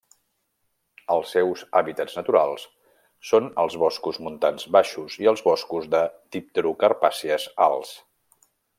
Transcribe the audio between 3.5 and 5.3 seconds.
els boscos montans baixos